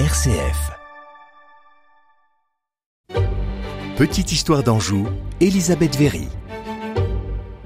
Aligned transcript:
RCF. 0.00 0.72
Petite 3.96 4.32
histoire 4.32 4.64
d'Anjou, 4.64 5.06
Elisabeth 5.40 5.94
Véry. 5.94 6.26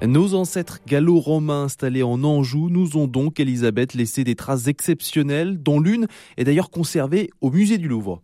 Nos 0.06 0.34
ancêtres 0.34 0.80
gallo-romains 0.86 1.62
installés 1.62 2.02
en 2.02 2.22
Anjou 2.24 2.68
nous 2.68 2.98
ont 2.98 3.06
donc, 3.06 3.40
Elisabeth, 3.40 3.94
laissé 3.94 4.24
des 4.24 4.34
traces 4.34 4.66
exceptionnelles, 4.66 5.56
dont 5.62 5.80
l'une 5.80 6.06
est 6.36 6.44
d'ailleurs 6.44 6.68
conservée 6.68 7.30
au 7.40 7.50
musée 7.50 7.78
du 7.78 7.88
Louvre. 7.88 8.20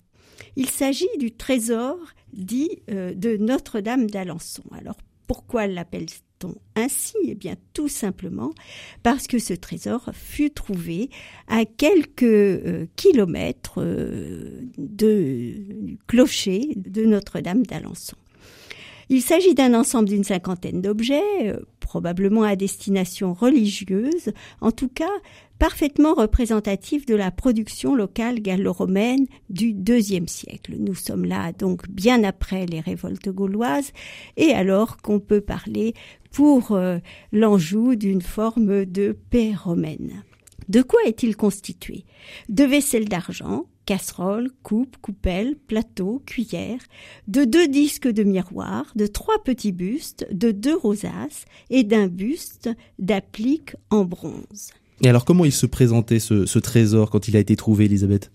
Il 0.55 0.68
s'agit 0.68 1.09
du 1.18 1.32
trésor 1.32 1.96
dit 2.34 2.82
euh, 2.91 3.14
de 3.14 3.39
Notre-Dame 3.39 4.11
d'Alençon. 4.11 4.64
Alors 4.79 4.98
pourquoi 5.27 5.66
l'appelle-t-on 5.66 6.34
ainsi 6.76 7.16
Eh 7.24 7.34
bien 7.34 7.54
tout 7.72 7.88
simplement 7.88 8.52
parce 9.02 9.27
que 9.27 9.38
ce 9.38 9.54
trésor 9.54 10.10
fut 10.12 10.50
trouvé 10.50 11.10
à 11.48 11.64
quelques 11.64 12.22
euh, 12.22 12.86
kilomètres 12.96 13.80
euh, 13.80 14.60
du 14.78 15.98
clocher 16.06 16.70
de 16.77 17.05
Notre-Dame 17.05 17.64
d'Alençon. 17.64 18.16
Il 19.10 19.20
s'agit 19.20 19.55
d'un 19.55 19.74
ensemble 19.74 20.09
d'une 20.09 20.24
cinquantaine 20.24 20.80
d'objets, 20.80 21.22
euh, 21.42 21.60
probablement 21.95 22.43
à 22.43 22.57
destination 22.57 23.34
religieuse, 23.34 24.33
en 24.61 24.73
tout 24.73 24.89
cas 24.89 25.12
parfaitement 25.61 26.15
représentatifs 26.15 27.07
de 27.07 27.15
la 27.15 27.30
production 27.30 27.95
locale 27.95 28.41
gallo-romaine 28.41 29.27
du 29.48 29.73
deuxième 29.73 30.27
siècle. 30.27 30.75
Nous 30.77 30.97
sommes 30.97 31.25
là 31.25 31.53
donc 31.53 31.89
bien 31.89 32.25
après 32.25 32.67
les 32.67 32.80
révoltes 32.80 33.29
gauloises 33.29 33.93
et 34.37 34.51
alors 34.51 34.97
qu'on 35.03 35.20
peut 35.20 35.41
parler 35.41 35.95
pour 36.33 36.73
euh, 36.73 36.98
l'Anjou 37.30 37.95
d'une 37.95 38.23
forme 38.23 38.84
de 38.84 39.17
paix 39.31 39.55
romaine. 39.55 40.25
De 40.68 40.82
quoi 40.82 41.00
est-il 41.06 41.36
constitué? 41.36 42.04
De 42.48 42.64
vaisselles 42.64 43.09
d'argent, 43.09 43.66
casseroles, 43.86 44.50
coupes, 44.62 44.96
coupelles, 45.00 45.56
plateaux, 45.56 46.22
cuillères, 46.27 46.80
de 47.28 47.44
deux 47.44 47.69
disques 47.69 48.08
de 48.08 48.22
miroir, 48.22 48.92
de 48.97 49.06
trois 49.06 49.42
petits 49.44 49.72
bustes, 49.72 50.27
de 50.30 50.50
deux 50.50 50.77
rosaces 50.77 51.44
et 51.70 51.84
d'un 51.84 52.08
buste 52.08 52.70
d'applique 52.98 53.77
en 53.91 54.05
bronze. 54.05 54.70
Et 55.02 55.08
alors 55.08 55.24
comment 55.24 55.44
il 55.44 55.52
se 55.52 55.66
présentait 55.66 56.20
ce, 56.20 56.47
ce 56.47 56.58
trésor 56.58 57.11
quand 57.11 57.28
il 57.28 57.36
a 57.36 57.41
été 57.41 57.56
trouvé, 57.56 57.86
Elisabeth 57.86 58.30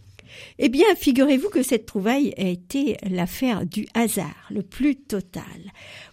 eh 0.58 0.70
bien, 0.70 0.86
figurez-vous 0.96 1.50
que 1.50 1.64
cette 1.64 1.86
trouvaille 1.86 2.34
a 2.38 2.48
été 2.48 2.98
l'affaire 3.10 3.66
du 3.66 3.88
hasard 3.94 4.50
le 4.52 4.62
plus 4.62 4.96
total. 4.96 5.44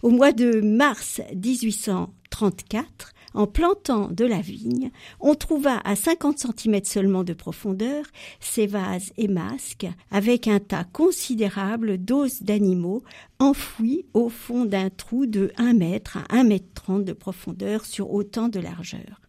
Au 0.01 0.09
mois 0.09 0.31
de 0.31 0.59
mars 0.59 1.21
1834, 1.35 3.13
en 3.37 3.45
plantant 3.45 4.07
de 4.07 4.25
la 4.25 4.41
vigne, 4.41 4.89
on 5.19 5.35
trouva 5.35 5.79
à 5.83 5.95
50 5.95 6.39
cm 6.39 6.83
seulement 6.83 7.23
de 7.23 7.33
profondeur 7.33 8.03
ces 8.39 8.65
vases 8.65 9.13
et 9.17 9.27
masques 9.27 9.87
avec 10.09 10.47
un 10.47 10.59
tas 10.59 10.83
considérable 10.83 11.99
d'os 11.99 12.41
d'animaux 12.41 13.03
enfouis 13.37 14.05
au 14.15 14.29
fond 14.29 14.65
d'un 14.65 14.89
trou 14.89 15.27
de 15.27 15.51
1 15.57 15.73
mètre 15.73 16.17
à 16.17 16.35
1 16.35 16.45
mètre 16.45 16.65
30 16.73 17.05
de 17.05 17.13
profondeur 17.13 17.85
sur 17.85 18.11
autant 18.11 18.49
de 18.49 18.59
largeur. 18.59 19.26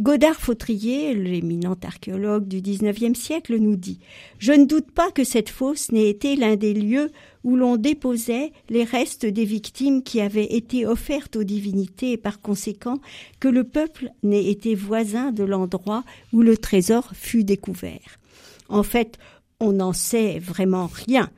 Godard 0.00 0.36
Fautrier, 0.36 1.12
l'éminent 1.12 1.76
archéologue 1.84 2.48
du 2.48 2.62
XIXe 2.62 3.18
siècle, 3.18 3.58
nous 3.58 3.76
dit 3.76 3.98
Je 4.38 4.52
ne 4.52 4.64
doute 4.64 4.90
pas 4.90 5.10
que 5.10 5.24
cette 5.24 5.50
fosse 5.50 5.92
n'ait 5.92 6.08
été 6.08 6.36
l'un 6.36 6.56
des 6.56 6.72
lieux 6.72 7.10
où 7.44 7.54
l'on 7.54 7.76
déposait 7.76 8.52
les 8.70 8.84
restes 8.84 9.26
des 9.26 9.44
victimes 9.44 10.02
qui 10.02 10.22
avaient 10.22 10.54
été 10.54 10.86
offertes 10.86 11.36
aux 11.36 11.44
divinités 11.44 12.12
et 12.12 12.16
par 12.16 12.40
conséquent 12.40 12.98
que 13.40 13.48
le 13.48 13.62
peuple 13.62 14.08
n'ait 14.22 14.46
été 14.46 14.74
voisin 14.74 15.32
de 15.32 15.44
l'endroit 15.44 16.02
où 16.32 16.40
le 16.40 16.56
trésor 16.56 17.10
fut 17.12 17.44
découvert. 17.44 18.18
En 18.70 18.82
fait, 18.82 19.18
on 19.60 19.72
n'en 19.72 19.92
sait 19.92 20.38
vraiment 20.38 20.86
rien. 20.86 21.28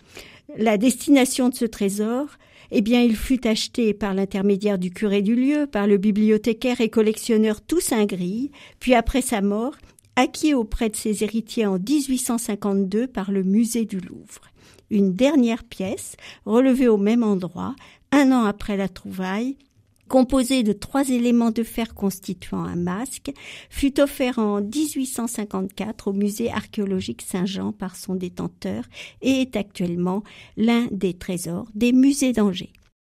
La 0.57 0.79
destination 0.79 1.49
de 1.49 1.55
ce 1.57 1.65
trésor, 1.65 2.29
eh 2.75 2.81
bien, 2.81 3.03
il 3.03 3.17
fut 3.17 3.47
acheté 3.47 3.93
par 3.93 4.15
l'intermédiaire 4.15 4.79
du 4.79 4.91
curé 4.91 5.21
du 5.21 5.37
lieu, 5.37 5.67
par 5.67 5.87
le 5.87 5.99
bibliothécaire 5.99 6.81
et 6.81 6.89
collectionneur 6.89 7.61
Toussaint 7.61 8.07
Grille, 8.07 8.51
puis 8.81 8.95
après 8.95 9.21
sa 9.21 9.43
mort, 9.43 9.75
acquis 10.17 10.55
auprès 10.55 10.89
de 10.89 10.97
ses 10.97 11.23
héritiers 11.23 11.67
en 11.67 11.79
1852 11.79 13.07
par 13.07 13.31
le 13.31 13.43
musée 13.43 13.85
du 13.85 14.01
Louvre. 14.01 14.51
Une 14.91 15.13
dernière 15.13 15.65
pièce, 15.65 16.17
relevée 16.47 16.89
au 16.89 16.97
même 16.97 17.23
endroit, 17.23 17.77
un 18.11 18.33
an 18.33 18.45
après 18.45 18.79
la 18.79 18.89
trouvaille, 18.89 19.59
composé 20.13 20.63
de 20.63 20.75
trois 20.75 21.09
éléments 21.09 21.53
de 21.53 21.63
fer 21.63 21.95
constituant 21.95 22.65
un 22.65 22.77
masque, 22.77 23.33
fut 23.71 23.99
offert 23.99 24.39
en 24.39 24.61
1854 24.61 26.09
au 26.09 26.13
musée 26.13 26.53
archéologique 26.53 27.23
Saint-Jean 27.23 27.73
par 27.73 27.97
son 27.97 28.15
détenteur 28.15 28.85
et 29.23 29.41
est 29.41 29.57
actuellement 29.57 30.23
l'un 30.59 30.87
des 30.91 31.15
trésors 31.15 31.67
des 31.75 31.95
musées 31.95 32.35
d'Angers. 32.35 32.75